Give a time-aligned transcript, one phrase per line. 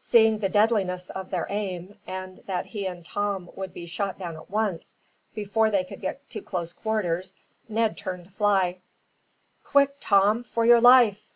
[0.00, 4.34] Seeing the deadliness of their aim, and that he and Tom would be shot down
[4.34, 4.98] at once,
[5.36, 7.36] before they could get to close quarters,
[7.68, 8.80] Ned turned to fly.
[9.62, 11.28] "Quick, Tom, for your life!"